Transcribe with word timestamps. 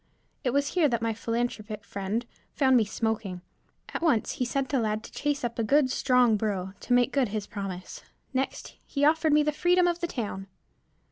It 0.43 0.49
was 0.49 0.69
here 0.69 0.87
that 0.89 1.03
my 1.03 1.13
philanthropic 1.13 1.83
friend 1.83 2.25
found 2.53 2.75
me 2.75 2.85
smoking. 2.85 3.41
At 3.93 4.01
once, 4.01 4.31
he 4.31 4.45
sent 4.45 4.73
a 4.73 4.79
lad 4.79 5.03
to 5.03 5.11
chase 5.11 5.43
up 5.43 5.59
a 5.59 5.63
good, 5.63 5.91
strong 5.91 6.37
burro 6.37 6.73
to 6.79 6.93
make 6.93 7.13
good 7.13 7.27
his 7.29 7.45
promise; 7.45 8.01
next 8.33 8.77
he 8.87 9.05
offered 9.05 9.31
me 9.31 9.43
the 9.43 9.51
freedom 9.51 9.85
of 9.87 9.99
the 9.99 10.07
town. 10.07 10.47